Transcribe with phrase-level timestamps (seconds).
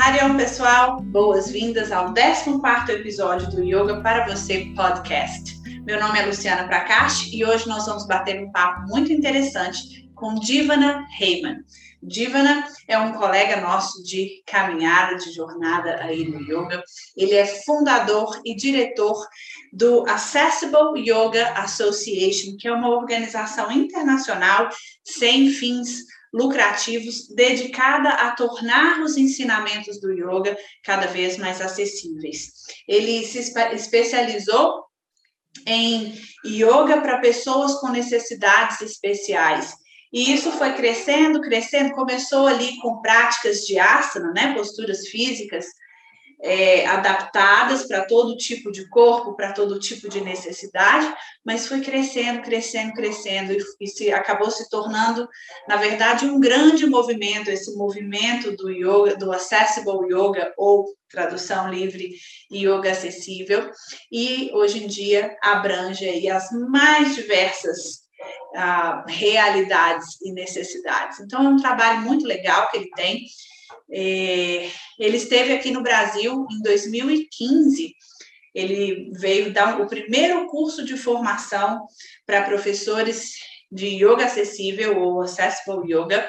[0.00, 1.00] Harion, pessoal!
[1.00, 5.60] Boas-vindas ao 14 episódio do Yoga para Você podcast.
[5.84, 10.36] Meu nome é Luciana Prakash e hoje nós vamos bater um papo muito interessante com
[10.36, 11.64] Divana Heyman.
[12.00, 16.80] Divana é um colega nosso de caminhada, de jornada aí no yoga.
[17.16, 19.26] Ele é fundador e diretor
[19.72, 24.68] do Accessible Yoga Association, que é uma organização internacional
[25.02, 32.52] sem fins lucrativos dedicada a tornar os ensinamentos do yoga cada vez mais acessíveis.
[32.86, 33.38] Ele se
[33.72, 34.84] especializou
[35.66, 36.14] em
[36.44, 39.72] yoga para pessoas com necessidades especiais.
[40.12, 45.66] E isso foi crescendo, crescendo, começou ali com práticas de asana, né, posturas físicas,
[46.40, 51.12] é, adaptadas para todo tipo de corpo, para todo tipo de necessidade,
[51.44, 55.28] mas foi crescendo, crescendo, crescendo e, e se, acabou se tornando,
[55.68, 62.14] na verdade, um grande movimento, esse movimento do yoga, do accessible yoga ou tradução livre
[62.52, 63.70] yoga acessível,
[64.12, 68.06] e hoje em dia abrange aí as mais diversas
[68.54, 71.20] ah, realidades e necessidades.
[71.20, 73.24] Então, é um trabalho muito legal que ele tem,
[73.90, 77.94] é, ele esteve aqui no Brasil em 2015.
[78.54, 81.86] Ele veio dar o primeiro curso de formação
[82.26, 83.34] para professores
[83.70, 86.28] de yoga acessível ou accessible yoga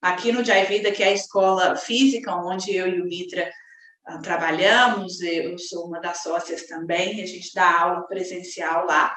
[0.00, 3.50] aqui no Jai que é a escola física onde eu e o Mitra
[4.08, 5.20] uh, trabalhamos.
[5.20, 7.22] Eu sou uma das sócias também.
[7.22, 9.14] A gente dá aula presencial lá.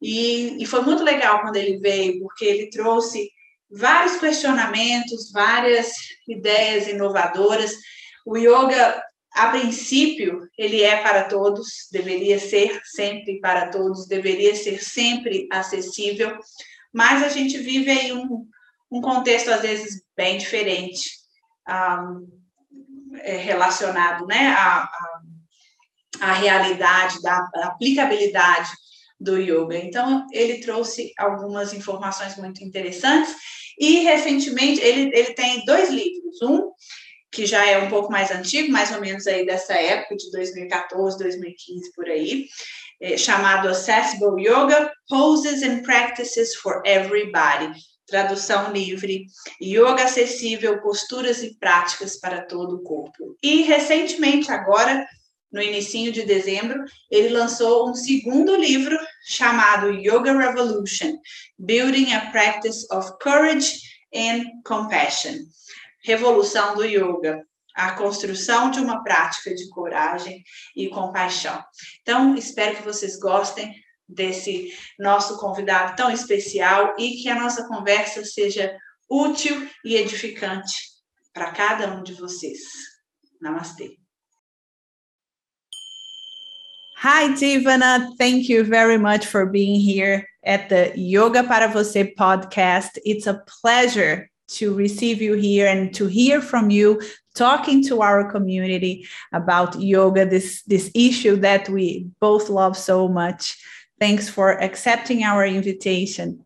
[0.00, 3.30] E, e foi muito legal quando ele veio, porque ele trouxe
[3.70, 5.92] vários questionamentos, várias
[6.28, 7.74] ideias inovadoras.
[8.24, 14.82] O yoga, a princípio, ele é para todos, deveria ser sempre para todos, deveria ser
[14.82, 16.38] sempre acessível,
[16.92, 18.46] mas a gente vive em um,
[18.90, 21.10] um contexto, às vezes, bem diferente,
[21.68, 22.36] um,
[23.18, 25.22] é relacionado né, à, à,
[26.20, 28.70] à realidade, da aplicabilidade
[29.18, 29.76] do yoga.
[29.76, 33.34] Então, ele trouxe algumas informações muito interessantes
[33.78, 36.40] e, recentemente, ele, ele tem dois livros.
[36.42, 36.70] Um
[37.36, 41.18] que já é um pouco mais antigo, mais ou menos aí dessa época, de 2014,
[41.18, 42.46] 2015, por aí,
[42.98, 47.74] é, chamado Accessible Yoga, Poses and Practices for Everybody.
[48.06, 49.26] Tradução livre,
[49.60, 53.36] yoga acessível, posturas e práticas para todo o corpo.
[53.42, 55.06] E recentemente, agora,
[55.52, 58.96] no início de dezembro, ele lançou um segundo livro
[59.26, 61.18] chamado Yoga Revolution:
[61.58, 63.80] Building a Practice of Courage
[64.14, 65.34] and Compassion.
[66.04, 70.42] Revolução do Yoga, a construção de uma prática de coragem
[70.74, 71.62] e compaixão.
[72.00, 73.74] Então, espero que vocês gostem
[74.08, 78.76] desse nosso convidado tão especial e que a nossa conversa seja
[79.10, 80.74] útil e edificante
[81.32, 82.60] para cada um de vocês.
[83.40, 84.05] Namastê.
[87.08, 88.16] Hi, Jivana.
[88.18, 92.98] Thank you very much for being here at the Yoga para Você podcast.
[93.04, 94.28] It's a pleasure
[94.58, 97.00] to receive you here and to hear from you
[97.36, 103.56] talking to our community about yoga this this issue that we both love so much.
[104.00, 106.44] Thanks for accepting our invitation.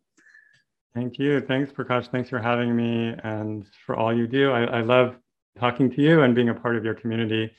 [0.93, 1.41] Thank you.
[1.41, 2.11] Thanks prakash.
[2.11, 4.51] Thanks for having me and for all you do.
[4.51, 5.17] I, I love
[5.59, 7.51] talking to you and being a part of your community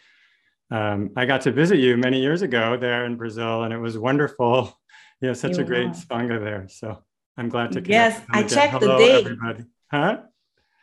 [0.71, 3.97] um, I got to visit you many years ago there in Brazil, and it was
[3.97, 4.77] wonderful.
[5.21, 5.93] You have such you a great are.
[5.93, 6.67] Sangha there.
[6.67, 6.97] So
[7.37, 7.89] I'm glad to connect.
[7.89, 9.25] Yes, I checked Hello, the date.
[9.25, 9.65] Everybody.
[9.91, 10.17] Huh?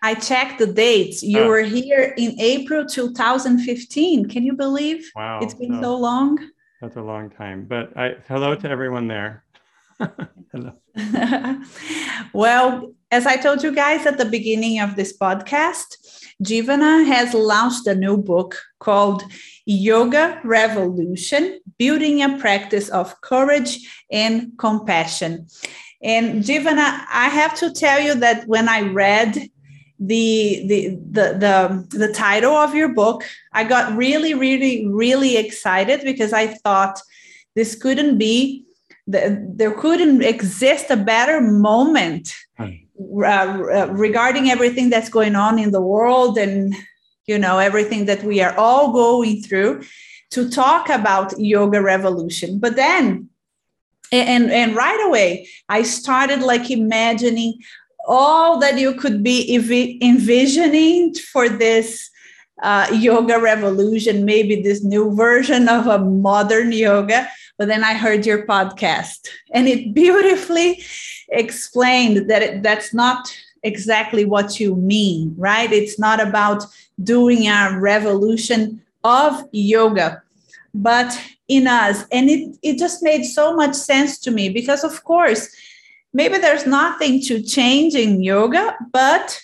[0.01, 1.25] I checked the dates.
[1.25, 1.49] You oh.
[1.49, 4.29] were here in April 2015.
[4.29, 5.11] Can you believe?
[5.17, 5.41] Wow.
[5.43, 6.39] It's been so long.
[6.81, 7.65] That's a long time.
[7.65, 9.43] But I hello to everyone there.
[10.53, 10.73] Hello.
[12.33, 15.97] well, as I told you guys at the beginning of this podcast,
[16.43, 19.23] Jivana has launched a new book called
[19.67, 23.79] Yoga Revolution Building a Practice of Courage
[24.11, 25.47] and Compassion.
[26.01, 29.51] And Jivana, I have to tell you that when I read
[30.01, 36.03] the, the the the the title of your book, I got really, really, really excited
[36.05, 37.01] because I thought
[37.57, 38.65] this couldn't be
[39.11, 42.67] there couldn't exist a better moment uh,
[43.25, 46.75] uh, regarding everything that's going on in the world and
[47.27, 49.83] you know everything that we are all going through
[50.31, 52.59] to talk about yoga revolution.
[52.59, 53.31] But then
[54.13, 57.59] and and right away i started like imagining
[58.07, 59.55] all that you could be
[60.03, 62.11] envisioning for this
[62.63, 67.29] uh, yoga revolution maybe this new version of a modern yoga
[67.59, 70.83] but then I heard your podcast and it beautifully
[71.31, 75.71] explained that it, that's not exactly what you mean, right?
[75.73, 76.65] It's not about
[77.03, 80.23] doing a revolution of yoga,
[80.73, 82.05] but in us.
[82.13, 85.49] And it, it just made so much sense to me because, of course,
[86.13, 89.41] maybe there's nothing to change in yoga, but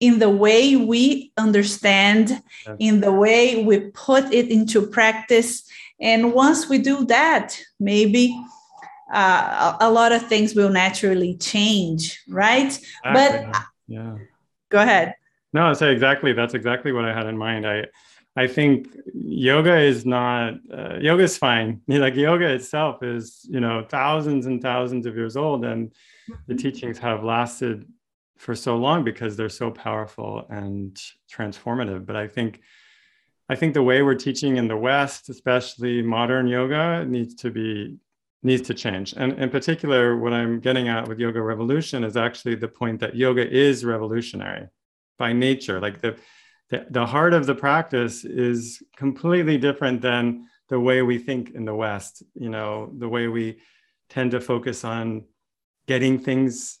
[0.00, 2.42] in the way we understand,
[2.78, 5.64] in the way we put it into practice.
[6.00, 8.38] And once we do that, maybe
[9.12, 12.66] uh, a, lot of things will naturally change, right?
[12.66, 13.50] Exactly.
[13.52, 14.16] But yeah,
[14.68, 15.14] go ahead.
[15.52, 16.32] No, I say exactly.
[16.32, 17.66] That's exactly what I had in mind.
[17.66, 17.86] I,
[18.36, 21.80] I think yoga is not uh, yoga is fine.
[21.88, 25.92] Like yoga itself is, you know, thousands and thousands of years old, and
[26.28, 26.56] the mm-hmm.
[26.56, 27.86] teachings have lasted
[28.36, 30.96] for so long because they're so powerful and
[31.32, 32.06] transformative.
[32.06, 32.60] But I think
[33.48, 37.98] I think the way we're teaching in the West, especially modern yoga, needs to be
[38.42, 39.14] needs to change.
[39.16, 43.16] And in particular, what I'm getting at with Yoga Revolution is actually the point that
[43.16, 44.68] yoga is revolutionary
[45.18, 45.80] by nature.
[45.80, 46.16] Like the
[46.70, 51.64] the, the heart of the practice is completely different than the way we think in
[51.64, 52.22] the West.
[52.34, 53.58] You know, the way we
[54.10, 55.24] tend to focus on
[55.86, 56.78] getting things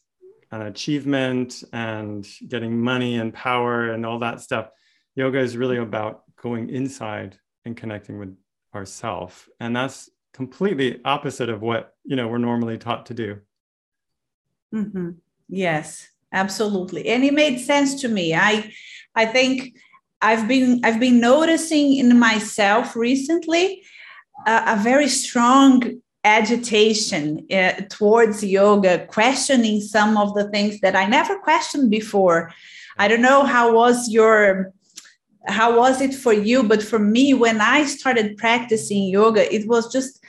[0.50, 4.68] and achievement and getting money and power and all that stuff.
[5.14, 8.36] Yoga is really about going inside and connecting with
[8.74, 9.48] ourself.
[9.60, 13.38] And that's completely opposite of what, you know, we're normally taught to do.
[14.74, 15.10] Mm-hmm.
[15.48, 17.08] Yes, absolutely.
[17.08, 18.34] And it made sense to me.
[18.34, 18.72] I
[19.14, 19.76] I think
[20.20, 23.82] I've been I've been noticing in myself recently
[24.46, 31.38] a very strong agitation uh, towards yoga, questioning some of the things that I never
[31.38, 32.52] questioned before.
[32.98, 34.72] I don't know how was your
[35.48, 36.62] how was it for you?
[36.62, 40.20] But for me when i started practicing yoga it was just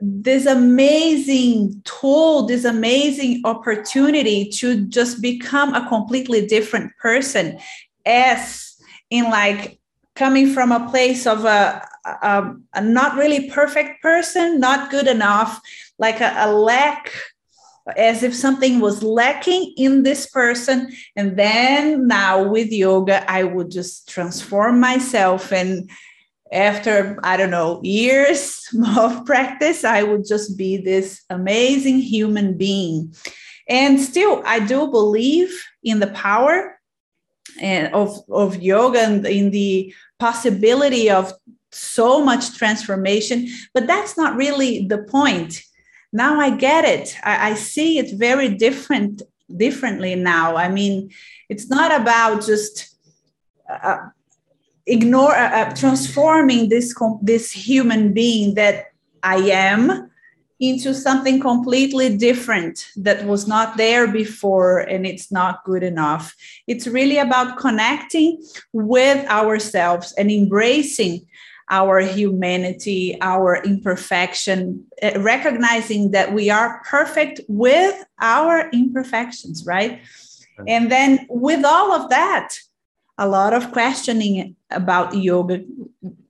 [0.00, 7.58] this amazing tool this amazing opportunity to just become a completely different person.
[8.04, 8.76] As
[9.10, 9.80] in like
[10.14, 15.60] coming from a place of a, a, a not really perfect person, not good enough,
[15.98, 17.12] like a, a lack
[17.96, 20.92] as if something was lacking in this person.
[21.14, 25.52] And then now with yoga, I would just transform myself.
[25.52, 25.88] And
[26.52, 28.60] after, I don't know, years
[28.96, 33.14] of practice, I would just be this amazing human being.
[33.68, 35.50] And still, I do believe
[35.82, 36.78] in the power
[37.60, 41.32] and of, of yoga and in the possibility of
[41.72, 45.62] so much transformation but that's not really the point
[46.12, 49.22] now i get it i, I see it very different
[49.56, 51.10] differently now i mean
[51.48, 52.96] it's not about just
[53.70, 53.98] uh,
[54.86, 58.86] ignore uh, uh transforming this this human being that
[59.22, 60.10] i am
[60.58, 66.34] into something completely different that was not there before and it's not good enough.
[66.66, 68.42] It's really about connecting
[68.72, 71.26] with ourselves and embracing
[71.68, 80.00] our humanity, our imperfection, eh, recognizing that we are perfect with our imperfections, right?
[80.66, 82.54] And then with all of that,
[83.18, 85.64] a lot of questioning about yoga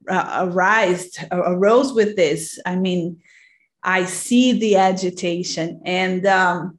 [0.08, 2.58] uh, arised, arose with this.
[2.64, 3.20] I mean,
[3.82, 6.78] I see the agitation, and um,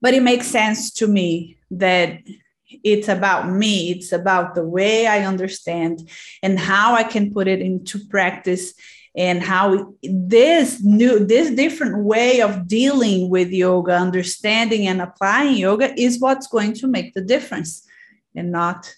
[0.00, 2.20] but it makes sense to me that
[2.68, 3.90] it's about me.
[3.90, 6.08] It's about the way I understand
[6.42, 8.74] and how I can put it into practice
[9.16, 15.98] and how this new this different way of dealing with yoga understanding and applying yoga
[15.98, 17.86] is what's going to make the difference
[18.34, 18.94] and not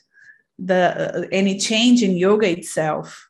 [0.58, 3.28] the uh, any change in yoga itself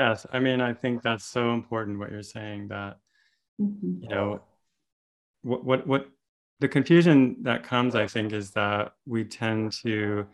[0.00, 2.96] Yes, I mean, I think that's so important what you're saying that,
[3.60, 4.02] mm-hmm.
[4.02, 4.40] you know,
[5.42, 6.06] what, what, what
[6.60, 10.26] the confusion that comes, I think, is that we tend to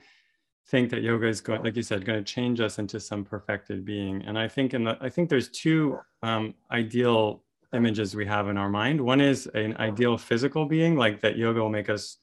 [0.68, 3.84] think that yoga is going, like you said, going to change us into some perfected
[3.84, 4.22] being.
[4.22, 8.58] And I think in the, I think there's two um, ideal images we have in
[8.58, 9.00] our mind.
[9.00, 12.16] One is an ideal physical being, like that yoga will make us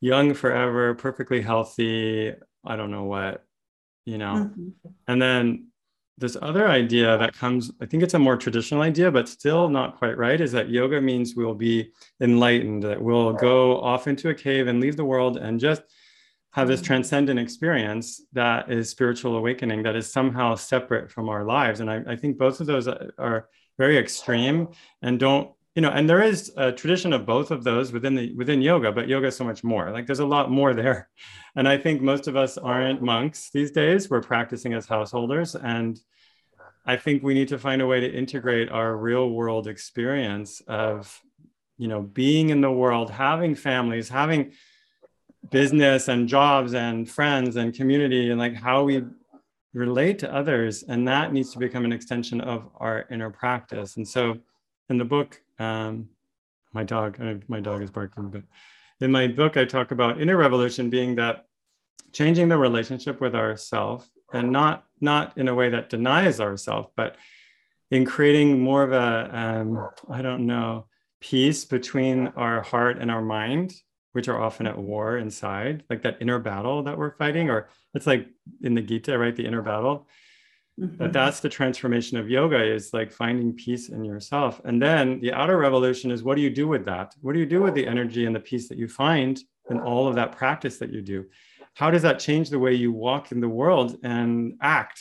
[0.00, 2.34] young forever, perfectly healthy.
[2.64, 3.44] I don't know what,
[4.04, 4.50] you know.
[4.50, 4.68] Mm-hmm.
[5.08, 5.68] And then
[6.18, 9.96] this other idea that comes, I think it's a more traditional idea, but still not
[9.96, 11.90] quite right, is that yoga means we'll be
[12.20, 15.82] enlightened, that we'll go off into a cave and leave the world and just
[16.52, 16.84] have this mm.
[16.84, 21.80] transcendent experience that is spiritual awakening that is somehow separate from our lives.
[21.80, 24.68] And I, I think both of those uh, are very extreme
[25.00, 28.34] and don't you know and there is a tradition of both of those within the
[28.34, 29.90] within yoga but yoga is so much more.
[29.90, 31.08] Like there's a lot more there.
[31.54, 34.08] And i think most of us aren't monks these days.
[34.08, 35.54] We're practicing as householders.
[35.54, 36.00] And
[36.86, 41.20] i think we need to find a way to integrate our real world experience of
[41.76, 44.52] you know being in the world having families having
[45.50, 49.02] business and jobs and friends and community and like how we
[49.74, 50.82] relate to others.
[50.82, 53.96] And that needs to become an extension of our inner practice.
[53.96, 54.38] And so
[54.88, 56.08] in the book um,
[56.72, 58.42] my dog my dog is barking but
[59.00, 61.46] in my book i talk about inner revolution being that
[62.12, 67.16] changing the relationship with ourself and not not in a way that denies ourself but
[67.90, 70.86] in creating more of a um, I don't know
[71.20, 73.74] peace between our heart and our mind
[74.12, 78.06] which are often at war inside like that inner battle that we're fighting or it's
[78.06, 78.28] like
[78.62, 79.36] in the gita right?
[79.36, 80.06] The inner battle
[80.80, 80.96] mm-hmm.
[80.96, 85.32] but that's the transformation of yoga is like finding peace in yourself and then the
[85.32, 87.86] outer revolution is what do you do with that what do you do with the
[87.86, 91.24] energy and the peace that you find in all of that practice that you do
[91.74, 95.00] how does that change the way you walk in the world and act?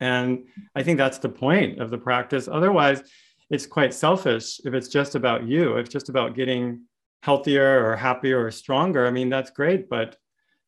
[0.00, 2.48] And I think that's the point of the practice.
[2.48, 3.02] Otherwise,
[3.50, 6.82] it's quite selfish if it's just about you, if it's just about getting
[7.22, 9.06] healthier or happier or stronger.
[9.06, 9.88] I mean, that's great.
[9.88, 10.16] But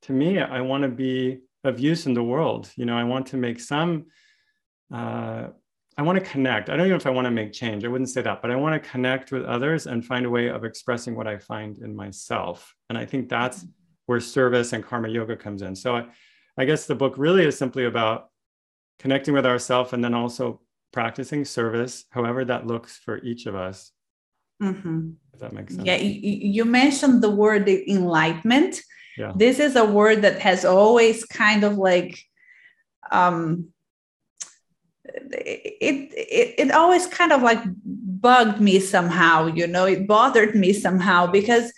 [0.02, 2.70] to me, I want to be of use in the world.
[2.76, 4.06] You know, I want to make some,
[4.92, 5.48] uh,
[5.96, 6.70] I want to connect.
[6.70, 7.84] I don't know if I want to make change.
[7.84, 10.48] I wouldn't say that, but I want to connect with others and find a way
[10.48, 12.74] of expressing what I find in myself.
[12.88, 13.64] And I think that's
[14.06, 15.74] where service and karma yoga comes in.
[15.74, 16.06] So I,
[16.56, 18.30] I guess the book really is simply about
[18.98, 20.60] connecting with ourselves and then also
[20.92, 23.92] practicing service, however that looks for each of us.
[24.62, 25.10] Mm-hmm.
[25.34, 25.86] If that makes sense.
[25.86, 28.80] Yeah, you mentioned the word enlightenment.
[29.36, 32.24] This is a word that has always kind of like
[33.10, 33.68] um
[35.04, 40.72] it, it it always kind of like bugged me somehow, you know, it bothered me
[40.72, 41.72] somehow because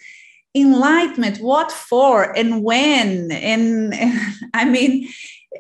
[0.55, 3.31] enlightenment what for and when?
[3.31, 4.21] And, and
[4.55, 5.09] i mean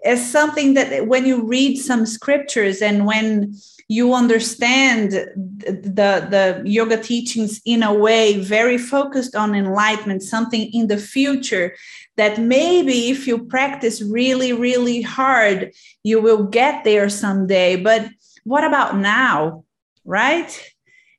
[0.03, 3.55] it's something that when you read some scriptures and when
[3.91, 10.87] you understand the the yoga teachings in a way very focused on enlightenment something in
[10.87, 11.75] the future
[12.17, 15.73] that maybe if you practice really really hard
[16.05, 17.75] you will get there someday.
[17.75, 18.09] But
[18.45, 19.65] what about now
[20.05, 20.51] right?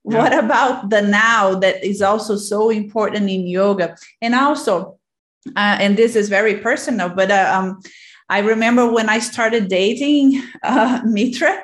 [0.03, 0.17] Yeah.
[0.17, 3.97] what about the now that is also so important in yoga?
[4.21, 4.97] And also
[5.57, 7.79] uh, and this is very personal but uh, um,
[8.29, 11.63] i remember when i started dating uh, mitra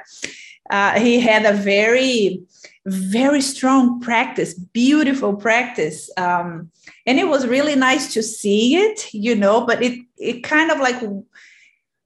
[0.70, 2.42] uh, he had a very
[2.86, 6.10] very strong practice beautiful practice.
[6.16, 6.72] Um,
[7.06, 10.80] and it was really nice to see it you know but it it kind of
[10.80, 11.02] like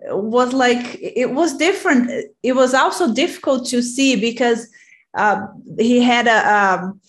[0.10, 2.10] was like it was different.
[2.44, 4.68] It was also difficult to see because
[5.15, 5.46] uh,
[5.77, 7.01] he had a, um,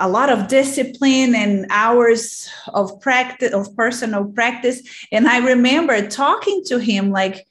[0.00, 4.82] a lot of discipline and hours of practice of personal practice.
[5.10, 7.46] And i remember talking to him like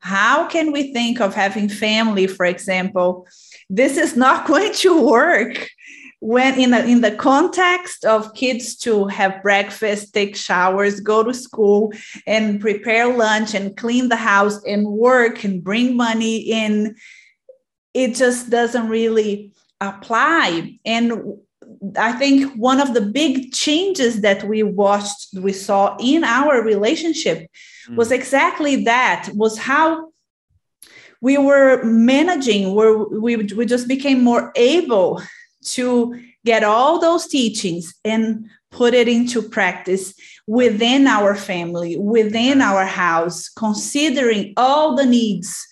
[0.00, 3.26] how can we think of having family for example
[3.68, 5.68] this is not going to work
[6.22, 11.32] when in, the in the context of kids to have breakfast take showers go to
[11.32, 11.92] school
[12.26, 16.94] and prepare lunch and clean the house and work and bring money in
[17.94, 20.78] it just doesn't really apply.
[20.84, 21.38] And
[21.96, 27.48] I think one of the big changes that we watched, we saw in our relationship
[27.90, 27.96] mm.
[27.96, 30.12] was exactly that, was how
[31.20, 35.22] we were managing, where we, we just became more able
[35.62, 40.14] to get all those teachings and put it into practice
[40.46, 45.66] within our family, within our house, considering all the needs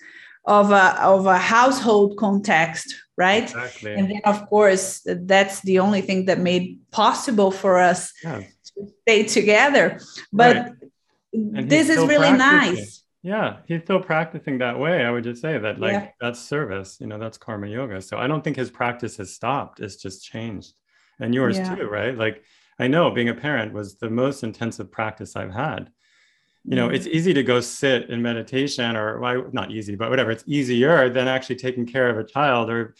[0.45, 3.45] of a, of a household context, right?
[3.45, 3.95] Exactly.
[3.95, 8.43] And then, of course, that's the only thing that made possible for us yeah.
[8.77, 10.01] to stay together.
[10.33, 10.73] But right.
[11.33, 12.75] This is really practicing.
[12.75, 13.05] nice.
[13.23, 15.05] Yeah, he's still practicing that way.
[15.05, 16.09] I would just say that, like, yeah.
[16.21, 18.01] that's service, you know, that's karma yoga.
[18.01, 20.73] So I don't think his practice has stopped, it's just changed.
[21.21, 21.75] And yours yeah.
[21.75, 22.17] too, right?
[22.17, 22.45] Like,
[22.79, 25.91] I know being a parent was the most intensive practice I've had
[26.69, 27.17] you know it's mm-hmm.
[27.17, 31.27] easy to go sit in meditation or well, not easy but whatever it's easier than
[31.27, 32.95] actually taking care of a child or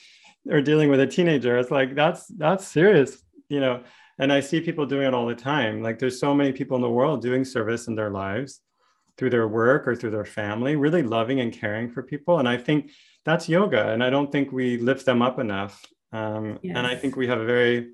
[0.49, 3.83] or dealing with a teenager it's like that's that's serious you know
[4.19, 6.83] and i see people doing it all the time like there's so many people in
[6.83, 8.61] the world doing service in their lives
[9.17, 12.57] through their work or through their family really loving and caring for people and i
[12.57, 12.91] think
[13.25, 16.77] that's yoga and i don't think we lift them up enough um, yes.
[16.77, 17.89] and i think we have a very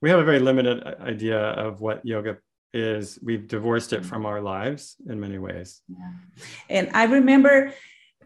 [0.00, 2.38] we have a very limited idea of what yoga
[2.72, 5.82] is we've divorced it from our lives in many ways.
[5.88, 6.10] Yeah.
[6.68, 7.72] And I remember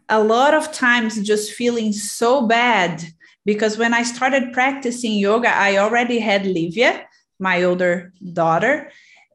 [0.08, 3.04] a lot of times just feeling so bad
[3.44, 7.06] because when I started practicing yoga, I already had Livia,
[7.42, 8.90] my older daughter,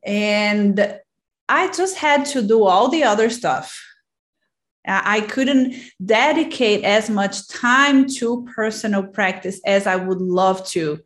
[0.05, 0.97] and
[1.49, 3.83] I just had to do all the other stuff.
[4.89, 10.99] I couldn't dedicate as much time to personal practice as I would love to.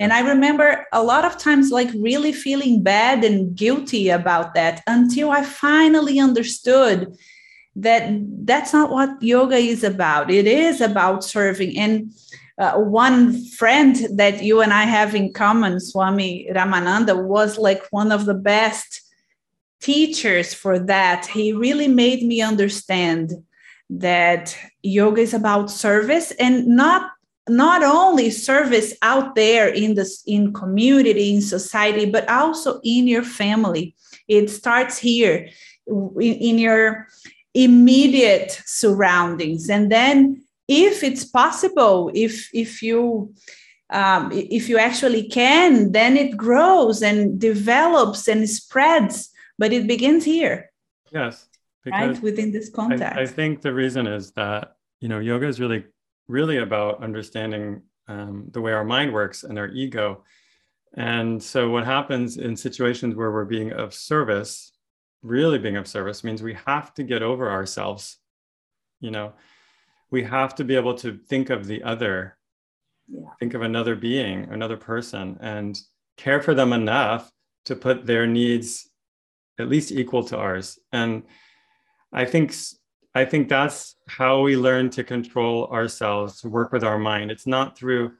[0.00, 4.82] And I remember a lot of times like really feeling bad and guilty about that
[4.86, 7.18] until I finally understood
[7.76, 8.10] that
[8.46, 10.30] that's not what yoga is about.
[10.30, 11.78] It is about serving.
[11.78, 12.12] And
[12.58, 18.10] uh, one friend that you and I have in common, Swami Ramananda, was like one
[18.10, 19.02] of the best
[19.80, 21.26] teachers for that.
[21.26, 23.32] He really made me understand
[23.90, 27.10] that yoga is about service and not
[27.48, 33.22] not only service out there in this in community in society but also in your
[33.22, 33.94] family
[34.28, 35.48] it starts here
[35.86, 37.06] in, in your
[37.54, 43.32] immediate surroundings and then if it's possible if if you
[43.90, 50.24] um, if you actually can then it grows and develops and spreads but it begins
[50.24, 50.70] here.
[51.12, 51.48] Yes
[51.90, 52.22] right?
[52.22, 55.84] within this context I, I, think the reason is that you know yoga is really
[56.28, 60.24] really about understanding um, the way our mind works and our ego.
[60.94, 64.72] And so what happens in situations where we're being of service
[65.22, 68.18] really being of service means we have to get over ourselves
[69.00, 69.32] you know
[70.10, 72.36] we have to be able to think of the other.
[73.10, 73.30] Yeah.
[73.40, 75.80] think of another being another person and
[76.18, 77.32] care for them enough
[77.64, 78.90] to put their needs
[79.58, 80.78] at least equal to ours.
[80.92, 81.22] And
[82.12, 82.54] i think
[83.14, 87.30] i think that's how we learn to control ourselves to work with our mind.
[87.30, 88.12] It's not through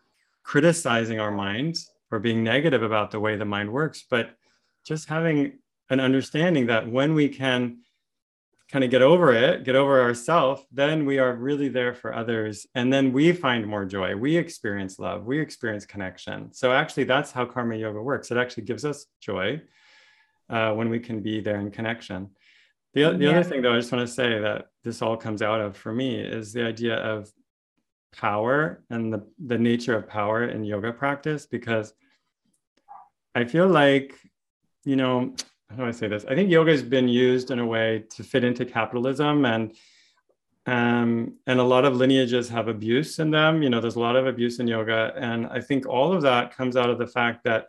[0.42, 1.76] criticizing our mind
[2.10, 4.36] or being negative about the way the mind works but
[4.86, 5.58] just having
[5.90, 7.78] an understanding that when we can
[8.70, 12.66] kind of get over it, get over ourselves, then we are really there for others.
[12.74, 14.14] And then we find more joy.
[14.14, 15.24] We experience love.
[15.24, 16.52] We experience connection.
[16.52, 18.30] So actually, that's how karma yoga works.
[18.30, 19.62] It actually gives us joy
[20.50, 22.30] uh, when we can be there in connection.
[22.92, 23.30] The, the yeah.
[23.30, 25.92] other thing, though, I just want to say that this all comes out of for
[25.92, 27.30] me is the idea of
[28.12, 31.94] power and the, the nature of power in yoga practice, because
[33.34, 34.14] I feel like,
[34.84, 35.34] you know,
[35.70, 36.24] how do I say this?
[36.28, 39.74] I think yoga has been used in a way to fit into capitalism and
[40.66, 43.62] um, and a lot of lineages have abuse in them.
[43.62, 45.14] You know, there's a lot of abuse in yoga.
[45.16, 47.68] And I think all of that comes out of the fact that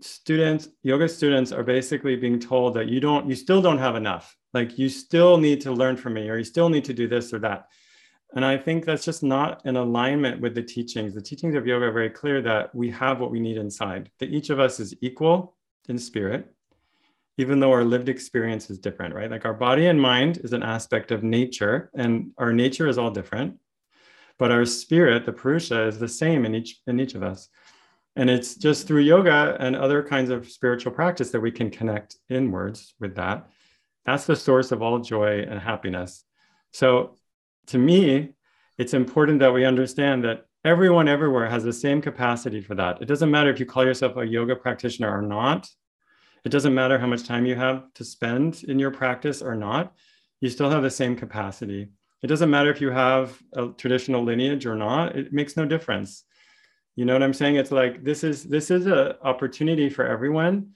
[0.00, 4.36] students, yoga students are basically being told that you don't, you still don't have enough.
[4.52, 7.32] Like you still need to learn from me, or you still need to do this
[7.32, 7.68] or that.
[8.34, 11.14] And I think that's just not in alignment with the teachings.
[11.14, 14.30] The teachings of yoga are very clear that we have what we need inside, that
[14.30, 15.54] each of us is equal
[15.88, 16.52] in spirit
[17.38, 19.30] even though our lived experience is different, right?
[19.30, 23.10] Like our body and mind is an aspect of nature, and our nature is all
[23.10, 23.58] different.
[24.38, 27.48] But our spirit, the Purusha, is the same in each in each of us.
[28.16, 32.16] And it's just through yoga and other kinds of spiritual practice that we can connect
[32.30, 33.48] inwards with that.
[34.06, 36.24] That's the source of all joy and happiness.
[36.72, 37.16] So
[37.66, 38.32] to me,
[38.78, 43.02] it's important that we understand that everyone everywhere has the same capacity for that.
[43.02, 45.68] It doesn't matter if you call yourself a yoga practitioner or not
[46.46, 49.92] it doesn't matter how much time you have to spend in your practice or not,
[50.40, 51.88] you still have the same capacity.
[52.22, 56.22] It doesn't matter if you have a traditional lineage or not, it makes no difference.
[56.94, 57.56] You know what I'm saying?
[57.56, 60.70] It's like this is this is an opportunity for everyone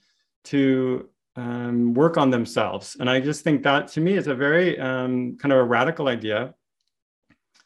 [0.45, 2.97] to um, work on themselves.
[2.99, 6.09] And I just think that to me is a very um, kind of a radical
[6.09, 6.53] idea.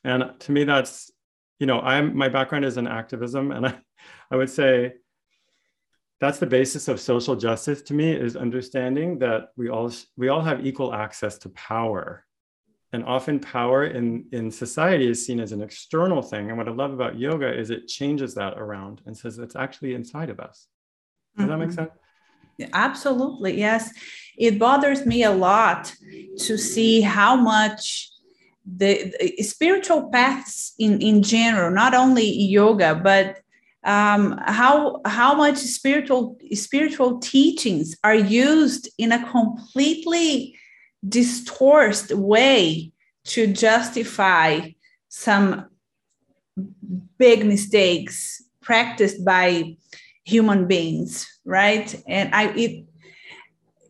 [0.04, 1.12] And to me, that's,
[1.58, 3.52] you know, I'm my background is in activism.
[3.52, 3.80] And I,
[4.32, 4.94] I would say
[6.20, 10.42] that's the basis of social justice to me is understanding that we all we all
[10.42, 12.26] have equal access to power
[12.94, 16.72] and often power in in society is seen as an external thing and what i
[16.72, 20.68] love about yoga is it changes that around and says it's actually inside of us
[21.36, 21.52] does mm-hmm.
[21.52, 21.86] that make mm-hmm.
[22.60, 23.92] sense absolutely yes
[24.38, 25.94] it bothers me a lot
[26.38, 28.10] to see how much
[28.66, 33.42] the, the spiritual paths in in general not only yoga but
[33.86, 40.56] um, how how much spiritual spiritual teachings are used in a completely
[41.08, 42.92] distorted way
[43.26, 44.60] to justify
[45.10, 45.68] some
[47.18, 49.76] big mistakes practiced by
[50.24, 51.96] human beings right?
[52.08, 52.86] And i it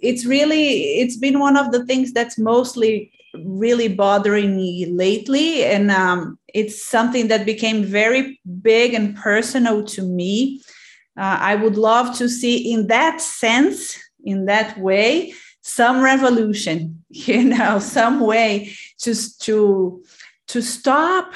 [0.02, 3.12] it's really it's been one of the things that's mostly
[3.44, 5.64] really bothering me lately.
[5.64, 10.62] And um, it's something that became very big and personal to me.
[11.18, 16.78] Uh, i would love to see in that sense in that way some revolution
[17.10, 20.04] you know some way just to
[20.48, 21.34] to stop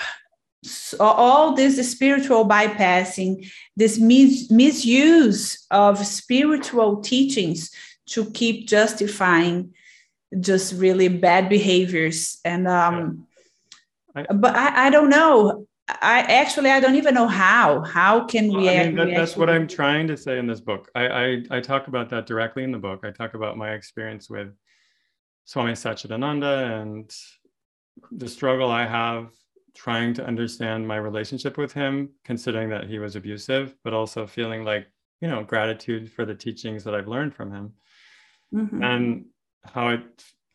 [1.00, 7.72] all this spiritual bypassing this mis- misuse of spiritual teachings
[8.06, 9.74] to keep justifying
[10.40, 12.40] just really bad behaviors.
[12.46, 13.28] And um
[14.34, 15.68] but I, I don't know
[16.02, 17.82] I actually I don't even know how.
[17.82, 18.70] How can we?
[18.70, 20.90] I mean, that, that's what I'm trying to say in this book.
[20.94, 23.02] I, I I talk about that directly in the book.
[23.04, 24.54] I talk about my experience with
[25.46, 27.12] Swami Satchidananda and
[28.12, 29.32] the struggle I have
[29.76, 34.64] trying to understand my relationship with him, considering that he was abusive, but also feeling
[34.64, 34.88] like
[35.22, 37.74] you know gratitude for the teachings that I've learned from him,
[38.54, 38.84] mm-hmm.
[38.84, 39.26] and
[39.64, 40.02] how it.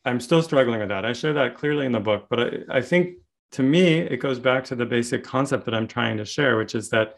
[0.05, 1.03] I'm still struggling with that.
[1.03, 3.15] I share that clearly in the book, but I, I think
[3.51, 6.75] to me, it goes back to the basic concept that I'm trying to share, which
[6.75, 7.17] is that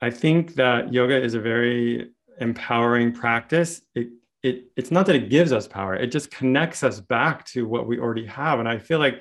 [0.00, 3.82] I think that yoga is a very empowering practice.
[3.94, 4.08] It,
[4.42, 7.86] it, it's not that it gives us power, it just connects us back to what
[7.86, 8.58] we already have.
[8.58, 9.20] And I feel like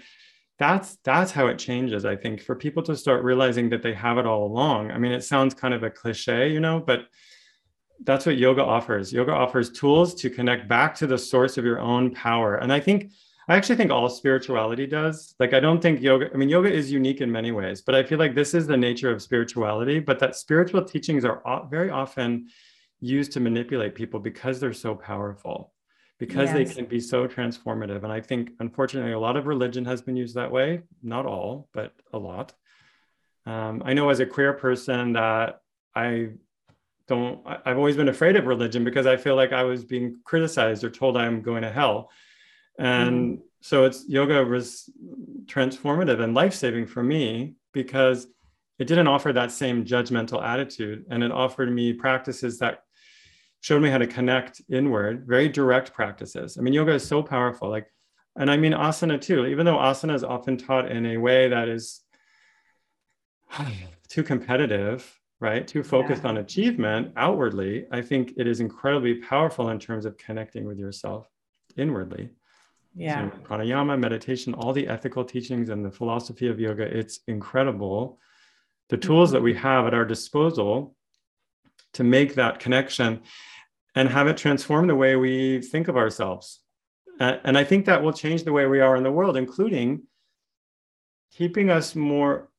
[0.58, 4.18] that's that's how it changes, I think, for people to start realizing that they have
[4.18, 4.92] it all along.
[4.92, 7.06] I mean, it sounds kind of a cliche, you know, but
[8.04, 9.12] that's what yoga offers.
[9.12, 12.56] Yoga offers tools to connect back to the source of your own power.
[12.56, 13.12] And I think
[13.50, 15.34] I actually think all spirituality does.
[15.40, 18.04] Like, I don't think yoga, I mean, yoga is unique in many ways, but I
[18.04, 22.50] feel like this is the nature of spirituality, but that spiritual teachings are very often
[23.00, 25.74] used to manipulate people because they're so powerful,
[26.20, 26.54] because yes.
[26.54, 28.04] they can be so transformative.
[28.04, 30.84] And I think, unfortunately, a lot of religion has been used that way.
[31.02, 32.54] Not all, but a lot.
[33.48, 35.62] Um, I know as a queer person that
[35.96, 36.34] I
[37.08, 40.84] don't, I've always been afraid of religion because I feel like I was being criticized
[40.84, 42.12] or told I'm going to hell
[42.80, 43.42] and mm-hmm.
[43.62, 44.90] so it's yoga was
[45.46, 48.28] transformative and life-saving for me because
[48.80, 51.06] it didn't offer that same judgmental attitude.
[51.10, 52.84] And it offered me practices that
[53.60, 56.58] showed me how to connect inward very direct practices.
[56.58, 57.70] I mean yoga is so powerful.
[57.70, 57.88] Like
[58.40, 61.68] and i mean asana too even though asana is often taught in a way that
[61.68, 62.02] is
[64.08, 65.66] too competitive right?
[65.66, 66.32] Too focused yeah.
[66.32, 71.30] on achievement outwardly i think it is incredibly powerful in terms of connecting with yourself
[71.78, 72.30] inwardly
[72.96, 73.30] yeah.
[73.30, 78.20] So pranayama, meditation, all the ethical teachings and the philosophy of yoga, it's incredible.
[78.90, 79.62] The tools that we mm-hmm.
[79.62, 80.96] have at our disposal
[81.94, 83.22] to make that connection
[83.96, 86.60] and have it transform the way we think of ourselves.
[87.20, 90.04] And I think that will change the way we are in the world, including
[91.34, 92.50] keeping us more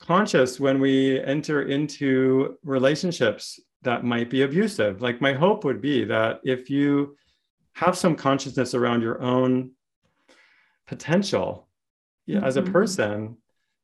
[0.00, 5.02] conscious when we enter into relationships that might be abusive.
[5.02, 7.16] Like, my hope would be that if you
[7.74, 9.72] have some consciousness around your own
[10.86, 11.68] potential
[12.28, 12.44] mm-hmm.
[12.44, 12.72] as a mm-hmm.
[12.72, 13.36] person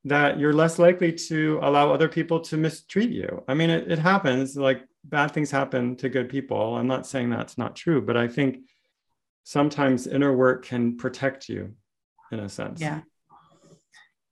[0.04, 3.42] that you're less likely to allow other people to mistreat you.
[3.48, 6.76] I mean, it, it happens, like bad things happen to good people.
[6.76, 8.58] I'm not saying that's not true, but I think
[9.42, 11.74] sometimes inner work can protect you
[12.30, 12.80] in a sense.
[12.80, 13.00] Yeah.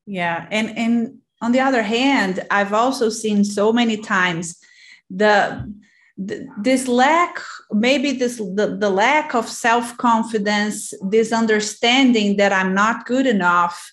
[0.06, 0.46] Yeah.
[0.50, 4.60] And and on the other hand, I've also seen so many times
[5.10, 5.72] the
[6.16, 7.40] this lack
[7.72, 13.92] maybe this the, the lack of self-confidence this understanding that i'm not good enough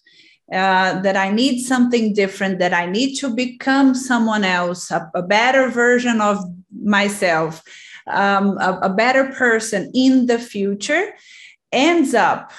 [0.54, 5.24] uh, that i need something different that i need to become someone else a, a
[5.24, 6.38] better version of
[6.84, 7.64] myself
[8.08, 11.14] um, a, a, better person in the future
[11.72, 12.52] ends up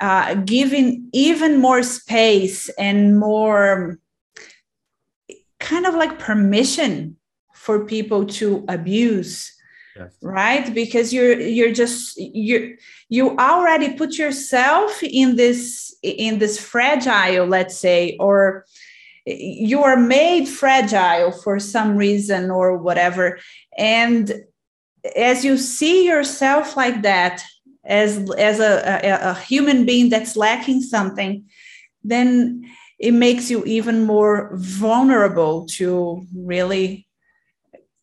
[0.00, 3.98] uh, giving even more space and more
[5.58, 7.17] kind of like permission
[7.68, 9.52] for people to abuse
[9.94, 10.16] yes.
[10.22, 12.78] right because you're you're just you
[13.10, 18.64] you already put yourself in this in this fragile let's say or
[19.26, 23.38] you are made fragile for some reason or whatever
[23.76, 24.32] and
[25.14, 27.42] as you see yourself like that
[27.84, 28.72] as as a,
[29.04, 31.44] a, a human being that's lacking something
[32.02, 32.64] then
[32.98, 37.07] it makes you even more vulnerable to really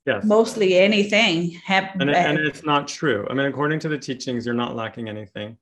[0.06, 0.24] yes.
[0.24, 1.52] mostly anything.
[1.66, 3.28] Have, and, it, and it's not true.
[3.30, 5.58] I mean, according to the teachings, you're not lacking anything.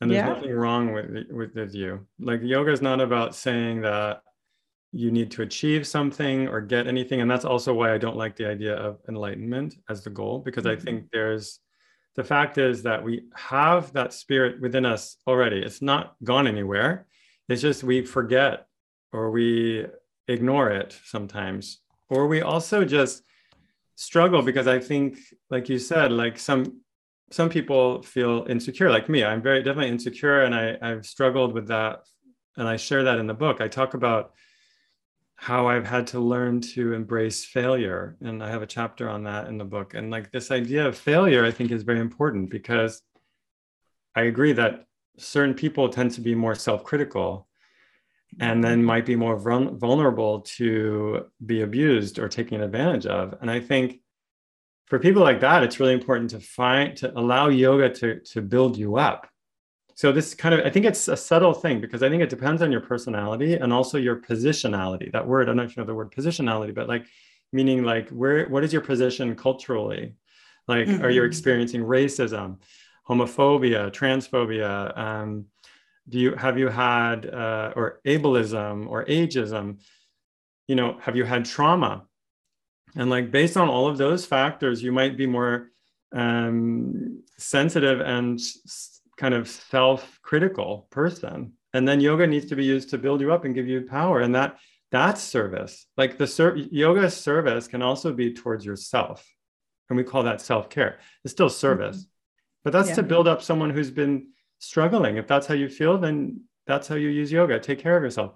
[0.00, 0.34] And there's yeah.
[0.34, 2.06] nothing wrong with, with, with you.
[2.18, 4.22] Like yoga is not about saying that
[4.92, 7.20] you need to achieve something or get anything.
[7.20, 10.64] And that's also why I don't like the idea of enlightenment as the goal, because
[10.64, 10.80] mm-hmm.
[10.80, 11.60] I think there's
[12.16, 15.58] the fact is that we have that spirit within us already.
[15.58, 17.06] It's not gone anywhere.
[17.48, 18.66] It's just we forget
[19.12, 19.86] or we
[20.28, 21.80] ignore it sometimes.
[22.08, 23.22] Or we also just
[23.96, 25.18] struggle because I think,
[25.50, 26.80] like you said, like some
[27.30, 29.24] some people feel insecure, like me.
[29.24, 32.00] I'm very definitely insecure, and I I've struggled with that,
[32.56, 33.60] and I share that in the book.
[33.60, 34.32] I talk about
[35.36, 39.48] how I've had to learn to embrace failure, and I have a chapter on that
[39.48, 39.94] in the book.
[39.94, 43.02] And like this idea of failure, I think is very important because
[44.14, 44.86] I agree that
[45.18, 47.48] certain people tend to be more self-critical
[48.40, 53.34] and then might be more vulnerable to be abused or taken advantage of.
[53.40, 54.00] And I think
[54.86, 58.76] for people like that, it's really important to find to allow yoga to, to build
[58.76, 59.28] you up.
[59.94, 62.62] so this kind of i think it's a subtle thing because i think it depends
[62.62, 65.86] on your personality and also your positionality that word i don't know if you know
[65.86, 67.06] the word positionality but like
[67.52, 70.14] meaning like where what is your position culturally
[70.66, 71.04] like mm-hmm.
[71.04, 71.28] are you mm-hmm.
[71.28, 72.58] experiencing racism
[73.08, 75.46] homophobia transphobia um,
[76.08, 79.80] do you have you had uh, or ableism or ageism?
[80.68, 82.04] You know have you had trauma?
[82.96, 85.70] And like based on all of those factors you might be more
[86.14, 88.40] um, sensitive and
[89.16, 91.52] kind of self-critical person.
[91.72, 94.20] And then yoga needs to be used to build you up and give you power.
[94.20, 94.58] And that
[94.90, 99.26] that's service like the ser- yoga service can also be towards yourself.
[99.88, 100.98] And we call that self-care.
[101.24, 101.96] It's still service.
[101.96, 102.62] Mm-hmm.
[102.64, 102.96] but that's yeah.
[102.96, 105.16] to build up someone who's been struggling.
[105.16, 107.58] If that's how you feel then that's how you use yoga.
[107.58, 108.34] Take care of yourself.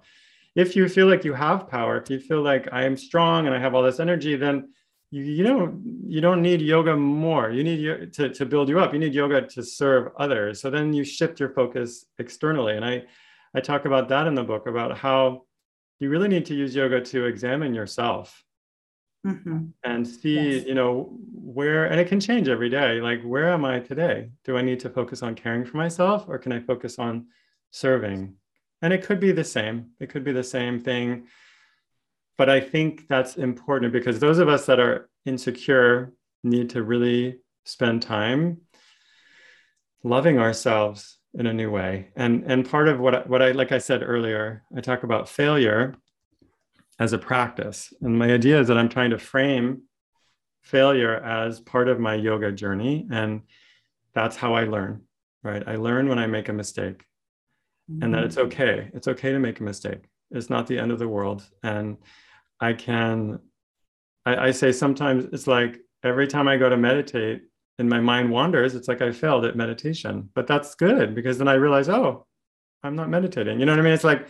[0.55, 3.55] If you feel like you have power if you feel like i am strong and
[3.55, 4.69] i have all this energy then
[5.11, 7.49] you, you don't you don't need yoga more.
[7.49, 8.93] You need to, to build you up.
[8.93, 10.61] You need yoga to serve others.
[10.61, 12.75] So then you shift your focus externally.
[12.75, 13.03] And i
[13.55, 15.43] i talk about that in the book about how
[15.99, 18.43] you really need to use yoga to examine yourself
[19.25, 19.65] mm-hmm.
[19.83, 20.65] and see yes.
[20.65, 24.57] you know where and it can change every day like where am i today do
[24.57, 27.25] i need to focus on caring for myself or can i focus on
[27.71, 28.33] serving
[28.81, 31.27] and it could be the same it could be the same thing
[32.39, 37.39] but I think that's important because those of us that are insecure need to really
[37.65, 38.61] spend time
[40.05, 42.07] loving ourselves in a new way.
[42.15, 45.27] And and part of what I, what I like I said earlier, I talk about
[45.27, 45.95] failure
[46.99, 47.93] as a practice.
[48.01, 49.83] And my idea is that I'm trying to frame
[50.61, 53.41] failure as part of my yoga journey and
[54.13, 55.03] that's how I learn,
[55.43, 55.63] right?
[55.65, 57.05] I learn when I make a mistake.
[57.89, 58.03] Mm-hmm.
[58.03, 58.47] And that it's mm-hmm.
[58.47, 58.89] okay.
[58.93, 60.09] It's okay to make a mistake.
[60.31, 61.47] It's not the end of the world.
[61.63, 61.97] And
[62.59, 63.39] I can,
[64.25, 67.43] I, I say sometimes it's like every time I go to meditate
[67.77, 70.29] and my mind wanders, it's like I failed at meditation.
[70.35, 72.27] But that's good because then I realize, oh,
[72.83, 73.59] I'm not meditating.
[73.59, 73.93] You know what I mean?
[73.93, 74.27] It's like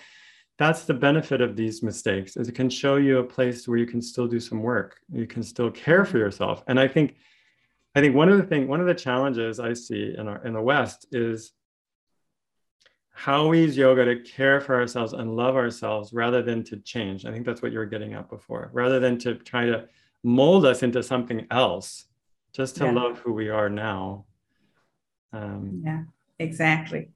[0.59, 3.85] that's the benefit of these mistakes is it can show you a place where you
[3.85, 4.99] can still do some work.
[5.09, 6.63] You can still care for yourself.
[6.67, 7.15] And I think
[7.95, 10.51] I think one of the thing, one of the challenges I see in our in
[10.53, 11.53] the West is
[13.11, 17.25] how we use yoga to care for ourselves and love ourselves rather than to change.
[17.25, 19.87] I think that's what you were getting at before, rather than to try to
[20.23, 22.05] mold us into something else,
[22.53, 22.91] just to yeah.
[22.91, 24.25] love who we are now.
[25.31, 26.03] Um, yeah,
[26.37, 27.11] exactly.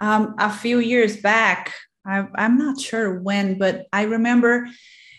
[0.00, 1.72] Um, a few years back,
[2.08, 4.68] I, I'm not sure when, but I remember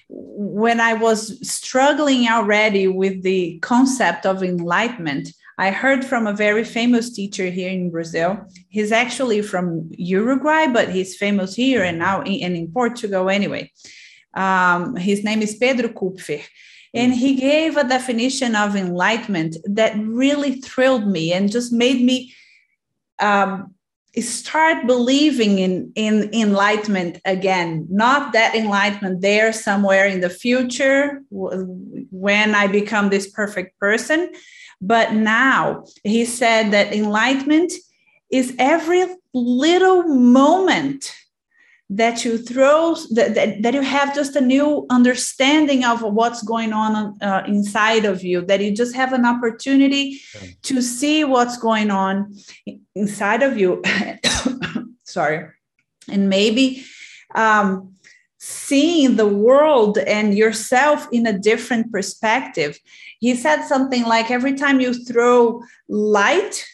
[0.09, 6.63] when I was struggling already with the concept of enlightenment, I heard from a very
[6.63, 8.39] famous teacher here in Brazil.
[8.69, 13.71] He's actually from Uruguay, but he's famous here and now in, and in Portugal anyway.
[14.33, 16.41] Um, his name is Pedro Kupfer.
[16.93, 22.33] And he gave a definition of enlightenment that really thrilled me and just made me
[23.19, 23.75] um,
[24.21, 27.87] start believing in, in enlightenment again.
[27.89, 34.31] Not that enlightenment there somewhere in the future when I become this perfect person,
[34.81, 37.73] but now he said that enlightenment
[38.31, 41.13] is every little moment
[41.89, 46.71] that you throw that, that, that, you have just a new understanding of what's going
[46.71, 50.55] on uh, inside of you that you just have an opportunity okay.
[50.61, 52.31] to see what's going on
[52.93, 53.81] inside of you.
[55.03, 55.47] Sorry.
[56.07, 56.85] And maybe
[57.33, 57.95] um,
[58.37, 62.79] seeing the world and yourself in a different perspective.
[63.19, 66.65] He said something like every time you throw light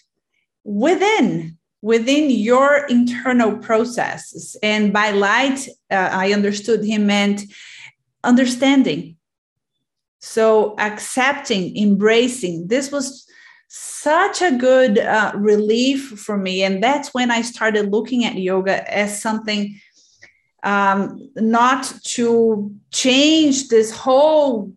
[0.66, 4.58] within within your internal processes.
[4.64, 7.44] And by light uh, i understood he meant
[8.24, 9.18] understanding.
[10.20, 12.70] So accepting embracing.
[12.70, 13.28] This was
[13.68, 16.64] such a good uh, relief for me.
[16.64, 19.80] And that's when i started looking at yoga as something
[20.64, 21.82] um, not
[22.16, 24.74] to change this whole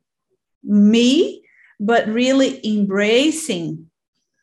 [0.63, 1.43] me
[1.81, 3.89] but really embracing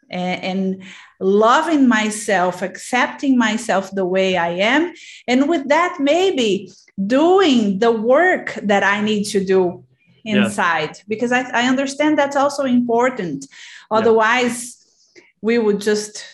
[0.10, 0.84] and, and
[1.20, 4.94] loving myself, accepting myself the way I am.
[5.28, 6.72] And with that, maybe
[7.06, 9.84] doing the work that I need to do
[10.24, 11.04] inside, yes.
[11.08, 13.46] because I, I, understand that's also important.
[13.92, 14.84] Otherwise,
[15.16, 15.22] yeah.
[15.42, 16.26] we would just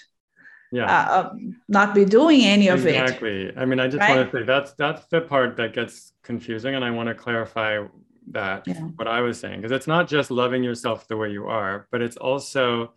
[0.72, 0.86] yeah.
[0.86, 1.34] Uh, uh
[1.68, 2.96] not be doing any of exactly.
[2.96, 3.50] it.
[3.50, 3.62] Exactly.
[3.62, 4.16] I mean, I just right?
[4.16, 7.86] want to say that's that's the part that gets confusing, and I want to clarify
[8.32, 8.80] that yeah.
[8.96, 12.02] what I was saying because it's not just loving yourself the way you are, but
[12.02, 12.94] it's also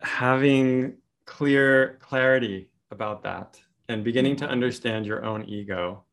[0.00, 6.04] having clear clarity about that and beginning to understand your own ego.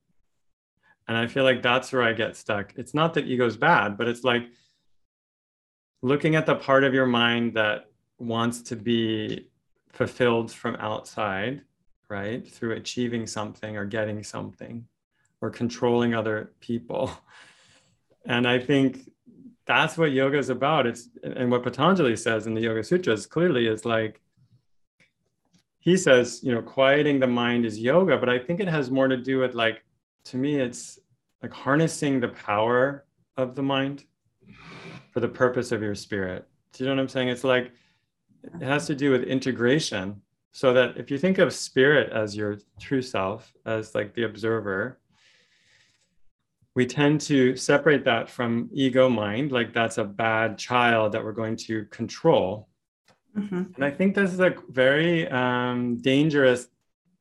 [1.08, 2.74] And I feel like that's where I get stuck.
[2.76, 4.48] It's not that ego's bad, but it's like
[6.02, 7.86] looking at the part of your mind that
[8.18, 9.48] wants to be
[9.92, 11.62] fulfilled from outside,
[12.10, 12.48] right?
[12.48, 14.86] Through achieving something or getting something
[15.42, 17.12] or controlling other people.
[18.28, 19.12] And I think
[19.66, 20.86] that's what yoga is about.
[20.86, 24.22] It's and what Patanjali says in the Yoga Sutras clearly is like
[25.80, 29.08] he says, you know, quieting the mind is yoga, but I think it has more
[29.08, 29.84] to do with like
[30.26, 31.00] to me it's
[31.42, 33.06] like harnessing the power
[33.38, 34.06] of the mind
[35.12, 36.48] for the purpose of your spirit.
[36.74, 37.30] Do you know what I'm saying?
[37.30, 37.72] It's like
[38.44, 40.22] it has to do with integration.
[40.52, 45.00] So that if you think of spirit as your true self, as like the observer,
[46.76, 51.32] we tend to separate that from ego mind, like that's a bad child that we're
[51.32, 52.68] going to control.
[53.36, 53.64] Mm-hmm.
[53.76, 56.68] And I think this is a very um, dangerous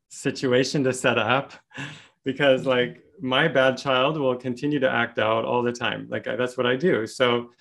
[0.08, 1.52] situation to set up
[2.24, 6.08] because, like, my bad child will continue to act out all the time.
[6.10, 7.06] Like, that's what I do.
[7.06, 7.52] So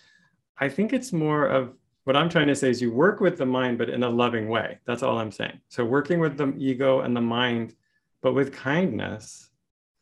[0.58, 1.74] I think it's more of
[2.06, 4.50] what I'm trying to say is you work with the mind, but in a loving
[4.50, 4.80] way.
[4.86, 5.60] That's all I'm saying.
[5.70, 7.76] So working with the ego and the mind,
[8.22, 9.50] but with kindness.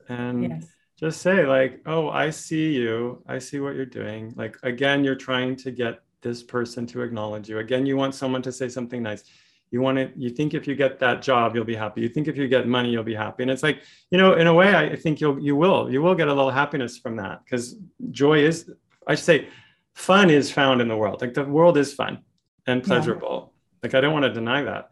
[0.08, 0.68] And yes
[1.02, 3.24] just say like oh i see you.
[3.28, 4.34] I see what you're doing.
[4.36, 7.58] Like again you're trying to get this person to acknowledge you.
[7.58, 9.24] Again you want someone to say something nice.
[9.72, 12.02] You want it you think if you get that job you'll be happy.
[12.02, 13.42] You think if you get money you'll be happy.
[13.44, 16.16] And it's like you know in a way i think you'll you will you will
[16.16, 17.78] get a little happiness from that because
[18.12, 18.72] joy is
[19.08, 19.48] i should say
[19.96, 21.22] fun is found in the world.
[21.22, 22.20] Like the world is fun
[22.68, 23.38] and pleasurable.
[23.40, 23.80] Yeah.
[23.84, 24.92] like i don't want to deny that.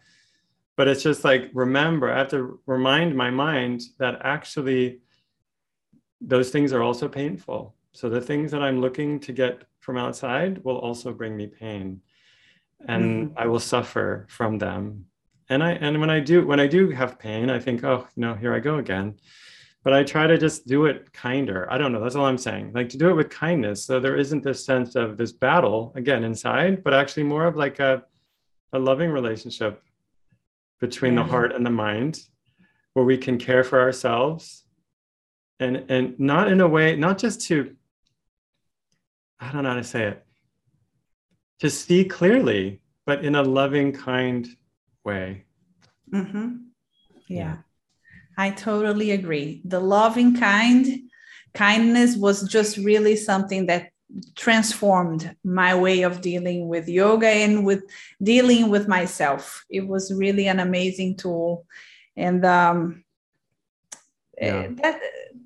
[0.75, 5.01] But it's just like remember i have to remind my mind that actually
[6.21, 7.75] those things are also painful.
[7.91, 12.01] So the things that I'm looking to get from outside will also bring me pain.
[12.87, 13.39] And mm-hmm.
[13.39, 15.05] I will suffer from them.
[15.49, 18.35] And I and when I do when I do have pain, I think, oh no,
[18.35, 19.15] here I go again.
[19.83, 21.67] But I try to just do it kinder.
[21.71, 22.01] I don't know.
[22.01, 22.73] That's all I'm saying.
[22.73, 23.85] Like to do it with kindness.
[23.85, 27.79] So there isn't this sense of this battle again inside, but actually more of like
[27.79, 28.03] a,
[28.73, 29.81] a loving relationship
[30.79, 31.23] between yeah.
[31.23, 32.21] the heart and the mind
[32.93, 34.65] where we can care for ourselves
[35.59, 37.75] and and not in a way not just to
[39.39, 40.25] i don't know how to say it
[41.59, 44.47] to see clearly but in a loving kind
[45.03, 45.43] way
[46.11, 46.55] mm-hmm.
[47.27, 47.37] yeah.
[47.37, 47.57] yeah
[48.37, 51.01] i totally agree the loving kind
[51.53, 53.89] kindness was just really something that
[54.35, 57.83] transformed my way of dealing with yoga and with
[58.23, 61.65] dealing with myself it was really an amazing tool
[62.15, 63.03] and um
[64.41, 64.67] yeah.
[64.81, 64.99] that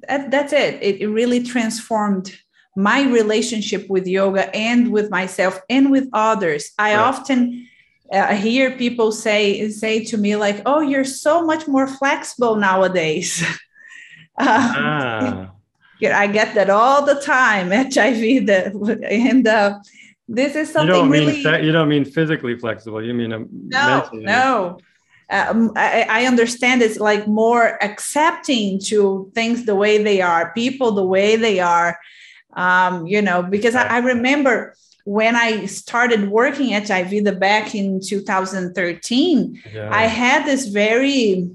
[0.08, 0.82] that, that's it.
[0.82, 1.02] it.
[1.02, 2.38] It really transformed
[2.76, 6.72] my relationship with yoga and with myself and with others.
[6.80, 7.02] I right.
[7.02, 7.68] often
[8.12, 13.44] uh, hear people say say to me like, "Oh, you're so much more flexible nowadays."
[14.40, 15.52] ah.
[16.04, 17.72] I get that all the time.
[17.72, 19.80] HIV, the, and uh,
[20.28, 21.42] this is something you don't really.
[21.42, 23.02] Mean, you don't mean physically flexible.
[23.02, 24.26] You mean um, no, mentally.
[24.26, 24.78] no
[25.34, 30.92] um, I, I, understand it's like more accepting to things the way they are, people
[30.92, 31.98] the way they are.
[32.56, 38.00] Um, you know, because I, I, remember when I started working at Ayurveda back in
[38.00, 39.90] 2013, yeah.
[39.92, 41.50] I had this very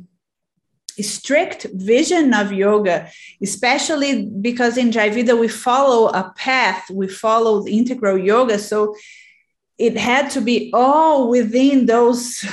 [1.01, 3.09] strict vision of yoga,
[3.41, 8.59] especially because in Ayurveda we follow a path, we follow the integral yoga.
[8.59, 8.97] So
[9.79, 12.45] it had to be all within those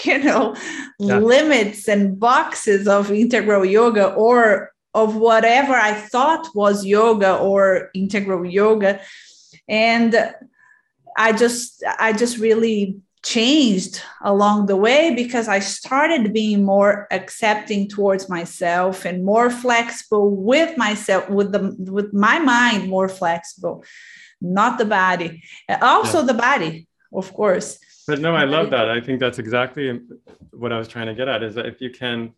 [0.04, 0.54] you know
[0.98, 1.18] yeah.
[1.18, 8.44] limits and boxes of integral yoga or of whatever i thought was yoga or integral
[8.44, 9.00] yoga
[9.68, 10.16] and
[11.16, 17.86] i just i just really changed along the way because i started being more accepting
[17.86, 23.84] towards myself and more flexible with myself with the with my mind more flexible
[24.40, 26.26] not the body uh, also yeah.
[26.26, 27.78] the body of course
[28.10, 28.88] but no i love that.
[28.88, 30.00] I think that's exactly
[30.50, 32.34] what i was trying to get at is that if you can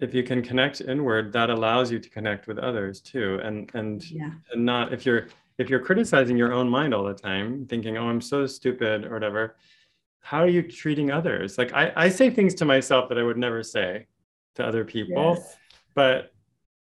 [0.00, 3.40] if you can connect inward that allows you to connect with others too.
[3.42, 4.30] And and yeah.
[4.52, 5.28] and not if you're
[5.58, 9.12] if you're criticizing your own mind all the time thinking oh i'm so stupid or
[9.12, 9.56] whatever
[10.20, 11.58] how are you treating others?
[11.58, 14.06] Like i, I say things to myself that i would never say
[14.56, 15.56] to other people yes.
[15.94, 16.32] but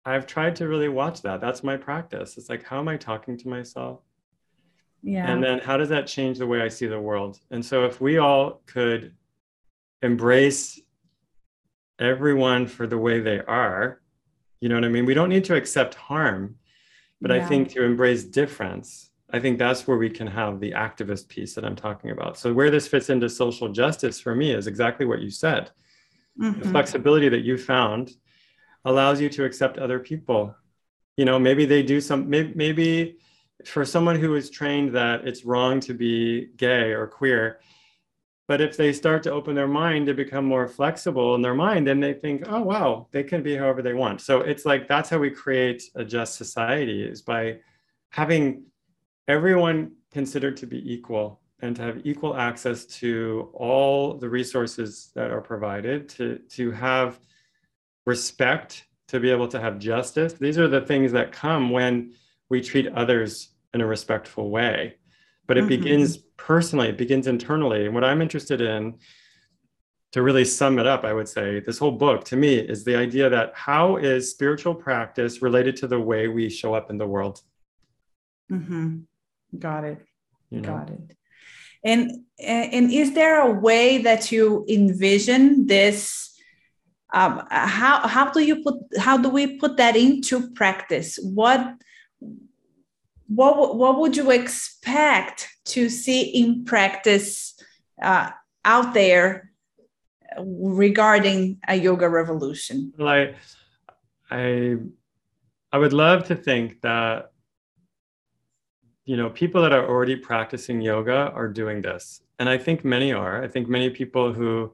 [0.04, 1.40] i've tried to really watch that.
[1.40, 2.36] That's my practice.
[2.36, 4.00] It's like how am i talking to myself
[5.02, 5.30] yeah.
[5.30, 7.38] And then how does that change the way I see the world?
[7.50, 9.14] And so if we all could
[10.02, 10.80] embrace
[11.98, 14.00] everyone for the way they are,
[14.60, 15.06] you know what I mean?
[15.06, 16.56] We don't need to accept harm,
[17.20, 17.38] but yeah.
[17.38, 21.54] I think to embrace difference, I think that's where we can have the activist piece
[21.54, 22.38] that I'm talking about.
[22.38, 25.70] So where this fits into social justice for me is exactly what you said.
[26.40, 26.60] Mm-hmm.
[26.60, 28.12] The flexibility that you found
[28.84, 30.54] allows you to accept other people.
[31.16, 33.18] You know, maybe they do some maybe, maybe
[33.64, 37.60] for someone who is trained that it's wrong to be gay or queer,
[38.48, 41.86] But if they start to open their mind to become more flexible in their mind,
[41.86, 44.22] then they think, oh, wow, they can be however they want.
[44.22, 47.58] So it's like that's how we create a just society is by
[48.08, 48.64] having
[49.28, 55.30] everyone considered to be equal and to have equal access to all the resources that
[55.30, 57.20] are provided, to, to have
[58.06, 60.32] respect, to be able to have justice.
[60.32, 62.14] These are the things that come when
[62.48, 64.96] we treat others in a respectful way.
[65.46, 65.68] But it mm-hmm.
[65.68, 67.86] begins personally, it begins internally.
[67.86, 68.98] And what I'm interested in,
[70.12, 72.96] to really sum it up, I would say, this whole book to me is the
[72.96, 77.06] idea that how is spiritual practice related to the way we show up in the
[77.06, 77.42] world?
[78.50, 79.00] Mm-hmm.
[79.58, 79.98] Got it.
[80.50, 80.68] You know?
[80.68, 81.16] Got it.
[81.84, 86.34] And and is there a way that you envision this?
[87.12, 91.18] Um, how how do you put how do we put that into practice?
[91.22, 91.74] What
[93.28, 97.54] what what would you expect to see in practice
[98.02, 98.30] uh,
[98.64, 99.52] out there
[100.38, 102.92] regarding a yoga revolution?
[102.98, 103.36] Like
[104.30, 104.76] I
[105.72, 107.32] I would love to think that
[109.08, 112.20] you know, people that are already practicing yoga are doing this.
[112.38, 113.42] And I think many are.
[113.42, 114.70] I think many people who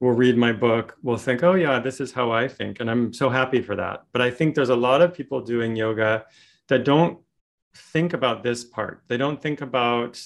[0.00, 2.78] will read my book will think, oh, yeah, this is how I think.
[2.78, 4.04] And I'm so happy for that.
[4.12, 6.26] But I think there's a lot of people doing yoga
[6.68, 7.18] that don't
[7.76, 9.02] think about this part.
[9.08, 10.20] They don't think about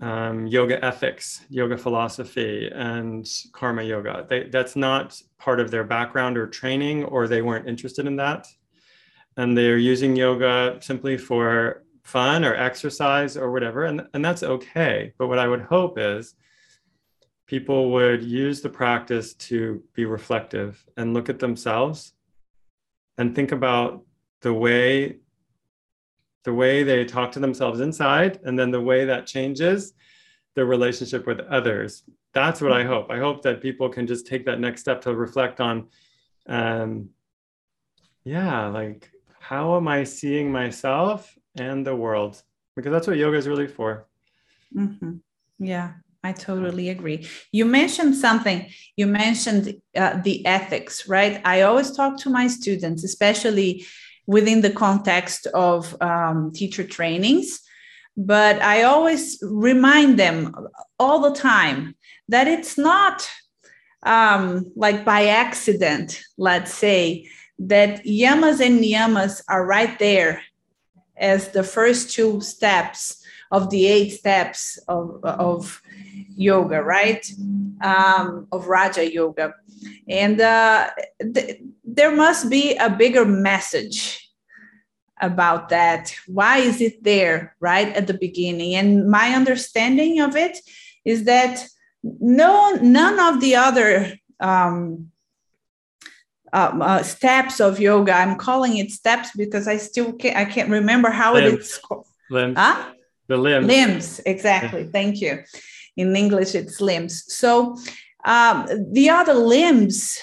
[0.00, 4.26] um, yoga ethics, yoga philosophy, and karma yoga.
[4.28, 8.46] They, that's not part of their background or training, or they weren't interested in that
[9.36, 15.12] and they're using yoga simply for fun or exercise or whatever and, and that's okay
[15.18, 16.34] but what i would hope is
[17.46, 22.12] people would use the practice to be reflective and look at themselves
[23.18, 24.04] and think about
[24.42, 25.16] the way
[26.46, 29.92] the way they talk to themselves inside and then the way that changes
[30.54, 34.46] their relationship with others that's what i hope i hope that people can just take
[34.46, 35.88] that next step to reflect on
[36.48, 37.10] um,
[38.24, 39.10] yeah like
[39.48, 42.42] how am I seeing myself and the world?
[42.74, 44.08] Because that's what yoga is really for.
[44.76, 45.18] Mm-hmm.
[45.60, 45.92] Yeah,
[46.24, 47.28] I totally agree.
[47.52, 48.68] You mentioned something.
[48.96, 51.40] You mentioned uh, the ethics, right?
[51.44, 53.86] I always talk to my students, especially
[54.26, 57.60] within the context of um, teacher trainings.
[58.16, 60.54] But I always remind them
[60.98, 61.94] all the time
[62.28, 63.28] that it's not
[64.02, 70.42] um, like by accident, let's say, that yamas and niyamas are right there
[71.16, 75.80] as the first two steps of the eight steps of, of
[76.36, 77.26] yoga, right?
[77.80, 79.54] Um, of Raja Yoga.
[80.08, 80.90] And uh,
[81.34, 84.22] th- there must be a bigger message
[85.20, 86.14] about that.
[86.26, 88.74] Why is it there right at the beginning?
[88.74, 90.58] And my understanding of it
[91.04, 91.66] is that
[92.02, 95.10] no, none of the other um,
[96.52, 98.12] uh, uh, steps of yoga.
[98.12, 101.54] I'm calling it steps because I still can't, I can't remember how limbs.
[101.54, 102.06] it is called.
[102.30, 102.58] Limbs.
[102.58, 102.92] Huh?
[103.28, 103.66] The limbs.
[103.66, 104.84] Limbs, exactly.
[104.84, 105.42] Thank you.
[105.96, 107.24] In English, it's limbs.
[107.32, 107.76] So
[108.26, 110.18] um, the other limbs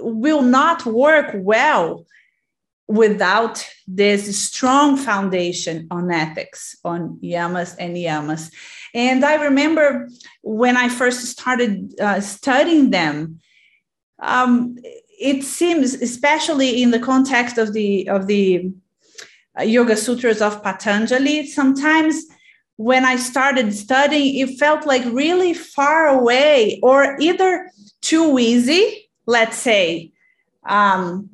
[0.00, 2.06] will not work well
[2.88, 8.52] without this strong foundation on ethics, on yamas and yamas.
[8.94, 10.08] And I remember
[10.42, 13.38] when I first started uh, studying them,
[14.18, 14.76] um,
[15.20, 18.72] it seems, especially in the context of the of the
[19.58, 22.24] uh, Yoga Sutras of Patanjali, sometimes
[22.80, 27.70] when I started studying, it felt like really far away or either
[28.00, 30.12] too easy, let's say,
[30.64, 31.28] um,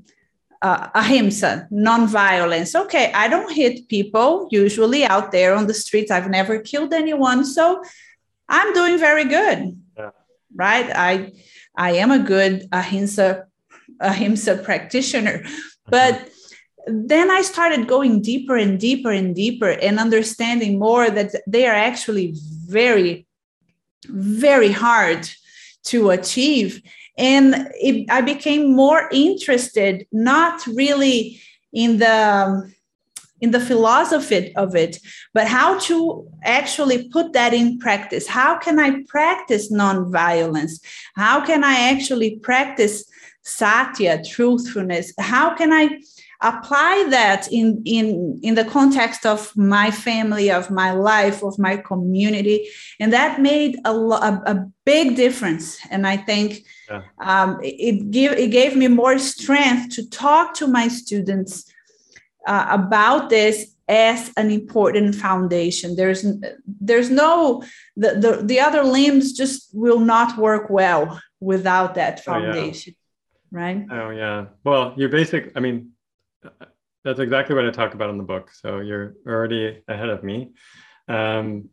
[0.60, 2.74] uh, ahimsa, non-violence.
[2.74, 6.10] Okay, I don't hit people usually out there on the streets.
[6.10, 7.80] I've never killed anyone, so
[8.48, 10.10] I'm doing very good, yeah.
[10.52, 10.90] right?
[10.92, 11.32] I
[11.76, 13.46] I am a good ahimsa
[14.00, 15.44] ahimsa practitioner
[15.86, 16.28] but
[16.86, 21.74] then i started going deeper and deeper and deeper and understanding more that they are
[21.74, 22.34] actually
[22.66, 23.26] very
[24.08, 25.28] very hard
[25.84, 26.82] to achieve.
[27.18, 31.40] And it, i became more interested not really
[31.72, 32.70] in the
[33.40, 34.98] in the philosophy of it
[35.34, 38.26] but how to actually put that in practice.
[38.26, 40.74] How can i practice nonviolence?
[41.14, 43.04] How can i actually practice
[43.46, 45.12] satya, truthfulness.
[45.18, 46.00] How can I
[46.40, 51.76] apply that in, in, in the context of my family, of my life, of my
[51.76, 52.68] community?
[53.00, 55.78] And that made a, a, a big difference.
[55.90, 57.02] And I think yeah.
[57.20, 61.72] um, it, give, it gave me more strength to talk to my students
[62.46, 66.26] uh, about this as an important foundation there's
[66.66, 67.62] there's no
[67.96, 73.64] the, the the other limbs just will not work well without that foundation oh, yeah.
[73.64, 75.90] right oh yeah well you're basic i mean
[77.04, 80.52] that's exactly what i talk about in the book so you're already ahead of me.
[81.08, 81.68] Um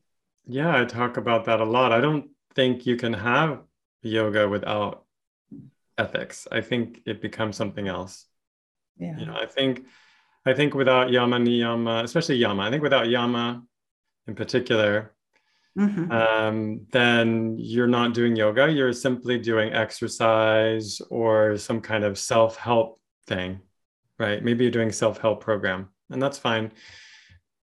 [0.46, 1.92] yeah i talk about that a lot.
[1.92, 3.62] I don't think you can have
[4.02, 5.06] yoga without
[5.98, 6.48] ethics.
[6.52, 8.26] I think it becomes something else.
[8.98, 9.18] Yeah.
[9.18, 9.86] You know i think
[10.46, 13.64] I think without yama niyama, especially yama, I think without yama
[14.28, 15.14] in particular,
[15.78, 16.12] mm-hmm.
[16.12, 18.70] um, then you're not doing yoga.
[18.70, 23.62] You're simply doing exercise or some kind of self help thing,
[24.20, 24.44] right?
[24.44, 26.72] Maybe you're doing self help program, and that's fine.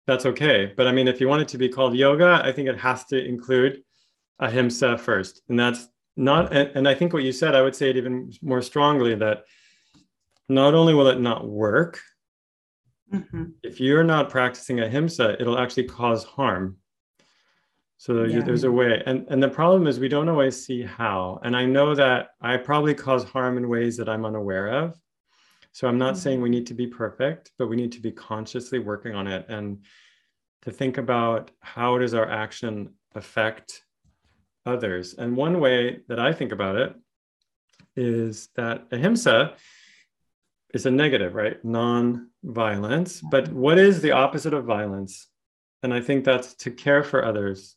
[0.06, 0.72] That's okay.
[0.76, 3.04] But I mean, if you want it to be called yoga, I think it has
[3.06, 3.82] to include
[4.38, 6.52] ahimsa first, and that's not.
[6.54, 9.44] And, and I think what you said, I would say it even more strongly that
[10.48, 12.00] not only will it not work
[13.12, 13.44] Mm-hmm.
[13.62, 16.76] If you're not practicing ahimsa, it'll actually cause harm.
[17.96, 18.40] So yeah.
[18.40, 19.02] there's a way.
[19.04, 21.40] And, and the problem is we don't always see how.
[21.42, 24.98] And I know that I probably cause harm in ways that I'm unaware of.
[25.72, 26.20] So I'm not mm-hmm.
[26.20, 29.46] saying we need to be perfect, but we need to be consciously working on it
[29.48, 29.84] and
[30.62, 33.82] to think about how does our action affect
[34.66, 35.14] others.
[35.14, 36.94] And one way that I think about it
[37.96, 39.54] is that ahimsa
[40.74, 41.64] is a negative, right?
[41.64, 43.20] Non-violence.
[43.30, 45.28] But what is the opposite of violence?
[45.82, 47.76] And I think that's to care for others.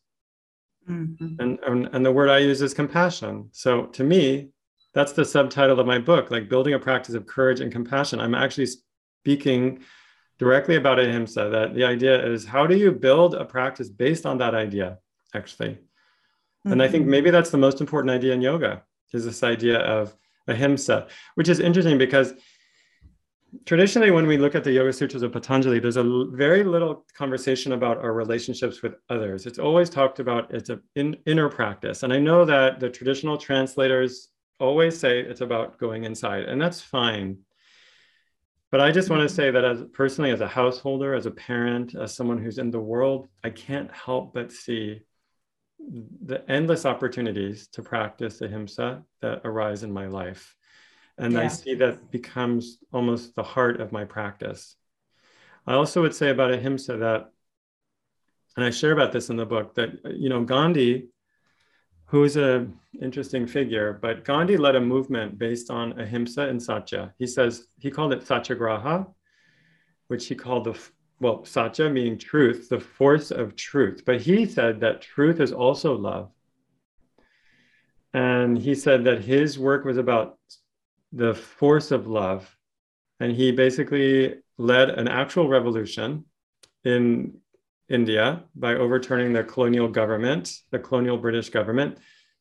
[0.90, 1.36] Mm-hmm.
[1.40, 3.50] And, and, and the word I use is compassion.
[3.52, 4.50] So to me,
[4.94, 8.20] that's the subtitle of my book, like building a practice of courage and compassion.
[8.20, 9.80] I'm actually speaking
[10.38, 11.50] directly about ahimsa.
[11.50, 15.00] That the idea is how do you build a practice based on that idea,
[15.34, 15.70] actually?
[15.70, 16.72] Mm-hmm.
[16.74, 17.12] And I think mm-hmm.
[17.12, 18.84] maybe that's the most important idea in yoga
[19.14, 20.16] is this idea of
[20.48, 22.34] ahimsa, which is interesting because
[23.66, 27.74] traditionally when we look at the yoga sutras of patanjali there's a very little conversation
[27.74, 32.12] about our relationships with others it's always talked about it's an in, inner practice and
[32.12, 34.30] i know that the traditional translators
[34.60, 37.38] always say it's about going inside and that's fine
[38.72, 41.96] but i just want to say that as personally as a householder as a parent
[41.96, 45.02] as someone who's in the world i can't help but see
[46.26, 50.56] the endless opportunities to practice ahimsa that arise in my life
[51.18, 51.42] and yeah.
[51.42, 54.76] I see that becomes almost the heart of my practice.
[55.68, 57.30] I also would say about ahimsa that,
[58.56, 61.08] and I share about this in the book, that, you know, Gandhi,
[62.14, 67.12] who is an interesting figure, but Gandhi led a movement based on ahimsa and satya.
[67.18, 69.08] He says, he called it satyagraha,
[70.10, 70.80] which he called the,
[71.20, 74.04] well, satya meaning truth, the force of truth.
[74.06, 76.30] But he said that truth is also love.
[78.14, 80.38] And he said that his work was about
[81.14, 82.56] the force of love.
[83.22, 86.26] And he basically led an actual revolution
[86.86, 87.40] in
[87.90, 91.98] India by overturning the colonial government, the colonial British government,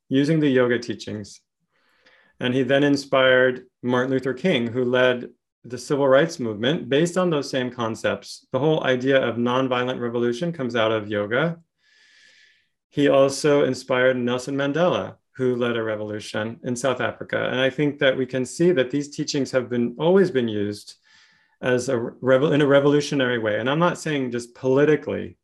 [0.09, 1.41] using the yoga teachings.
[2.41, 5.31] And he then inspired Martin Luther King, who led
[5.65, 8.47] the civil rights movement based on those same concepts.
[8.53, 11.59] The whole idea of nonviolent revolution comes out of yoga.
[12.91, 17.49] He also inspired Nelson Mandela, who led a revolution in South Africa.
[17.51, 20.97] And I think that we can see that these teachings have been always been used
[21.63, 23.59] as a revel in a revolutionary way.
[23.59, 25.39] And I'm not saying just politically,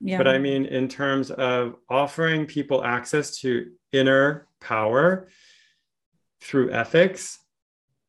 [0.00, 0.18] yeah.
[0.18, 5.28] but I mean in terms of offering people access to inner power
[6.40, 7.38] through ethics,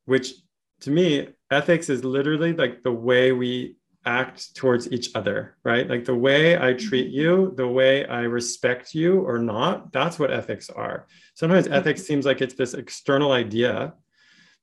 [0.06, 0.34] which
[0.82, 5.90] to me, ethics is literally like the way we act towards each other, right?
[5.90, 7.16] Like the way I treat mm-hmm.
[7.16, 11.08] you, the way I respect you or not, that's what ethics are.
[11.34, 11.74] Sometimes mm-hmm.
[11.74, 13.94] ethics seems like it's this external idea,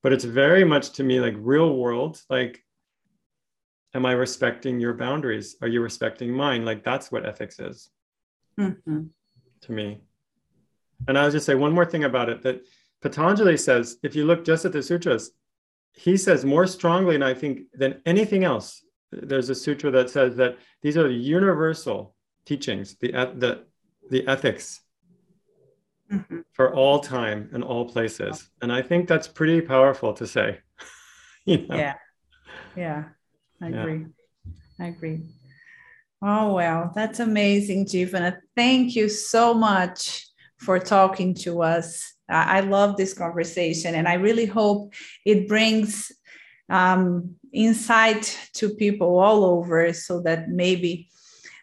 [0.02, 2.20] but it's very much to me like real world.
[2.30, 2.62] Like,
[3.94, 5.56] am I respecting your boundaries?
[5.62, 6.64] Are you respecting mine?
[6.64, 7.90] Like, that's what ethics is
[8.58, 9.04] mm-hmm.
[9.62, 10.00] to me.
[11.08, 12.62] And I'll just say one more thing about it that
[13.00, 15.32] Patanjali says, if you look just at the sutras,
[15.94, 18.82] he says more strongly, and I think than anything else
[19.12, 22.14] there's a sutra that says that these are the universal
[22.46, 23.64] teachings, the, the,
[24.10, 24.80] the ethics
[26.10, 26.40] mm-hmm.
[26.52, 28.48] for all time and all places.
[28.62, 30.60] And I think that's pretty powerful to say.
[31.44, 31.76] you know?
[31.76, 31.94] Yeah.
[32.76, 33.04] Yeah.
[33.62, 33.82] I yeah.
[33.82, 34.06] agree.
[34.80, 35.20] I agree.
[36.20, 38.38] Oh, well, that's amazing, Jivana.
[38.56, 40.26] Thank you so much
[40.58, 42.14] for talking to us.
[42.28, 44.94] I love this conversation, and I really hope
[45.26, 46.10] it brings
[46.68, 51.10] um, insight to people all over so that maybe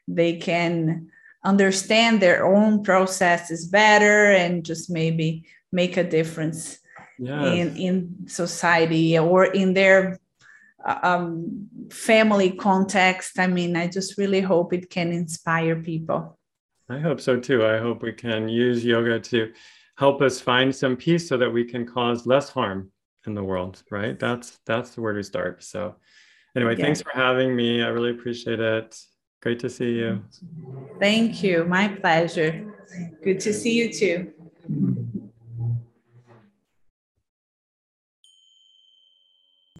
[0.07, 1.09] they can
[1.43, 6.79] understand their own processes better and just maybe make a difference
[7.17, 7.45] yes.
[7.45, 10.19] in in society or in their
[10.85, 13.39] um, family context.
[13.39, 16.37] I mean, I just really hope it can inspire people.
[16.89, 17.65] I hope so too.
[17.65, 19.53] I hope we can use yoga to
[19.97, 22.91] help us find some peace so that we can cause less harm
[23.27, 24.17] in the world, right?
[24.17, 25.63] That's that's where to start.
[25.63, 25.95] So
[26.55, 26.85] anyway, yeah.
[26.85, 27.83] thanks for having me.
[27.83, 28.97] I really appreciate it.
[29.41, 30.23] Great to see you.
[30.99, 31.65] Thank you.
[31.65, 32.73] My pleasure.
[33.23, 35.13] Good to see you too.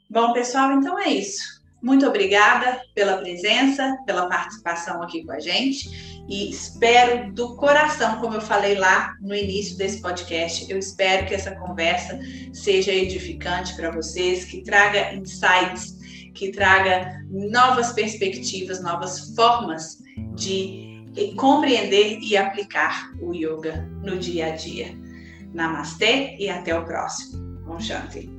[0.09, 1.59] Bom, pessoal, então é isso.
[1.81, 5.89] Muito obrigada pela presença, pela participação aqui com a gente
[6.29, 11.33] e espero do coração, como eu falei lá no início desse podcast, eu espero que
[11.33, 12.19] essa conversa
[12.53, 15.97] seja edificante para vocês, que traga insights,
[16.35, 19.97] que traga novas perspectivas, novas formas
[20.35, 21.03] de
[21.35, 24.95] compreender e aplicar o yoga no dia a dia.
[25.51, 27.39] Namastê e até o próximo.
[27.65, 28.38] Bom Shanti.